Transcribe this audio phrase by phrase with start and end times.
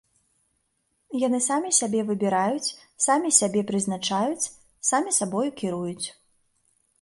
[1.23, 4.51] Яны самі сябе выбіраюць, самі сябе прызначаюць,
[4.93, 6.07] самі сабою кіруюць.